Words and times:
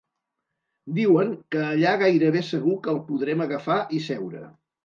Diuen 0.99 1.35
que 1.55 1.61
allà 1.65 1.93
gairebé 2.05 2.43
segur 2.49 2.75
que 2.87 2.93
el 2.97 3.01
podrem 3.11 3.47
agafar 3.49 3.81
i 4.01 4.05
seure. 4.11 4.47